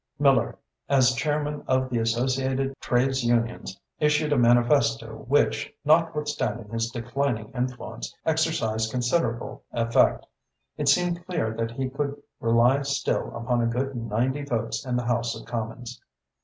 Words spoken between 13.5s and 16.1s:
a good ninety votes in the House of Commons.